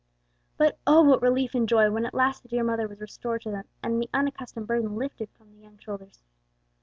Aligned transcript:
But 0.57 0.79
oh 0.87 1.03
what 1.03 1.21
relief 1.21 1.53
and 1.53 1.69
joy 1.69 1.91
when 1.91 2.07
at 2.07 2.15
last 2.15 2.41
the 2.41 2.49
dear 2.49 2.63
mother 2.63 2.87
was 2.87 2.99
restored 3.01 3.43
to 3.43 3.51
them 3.51 3.65
and 3.83 4.01
the 4.01 4.09
unaccustomed 4.11 4.65
burden 4.65 4.95
lifted 4.95 5.29
from 5.37 5.51
the 5.51 5.61
young 5.61 5.77
shoulders! 5.77 6.23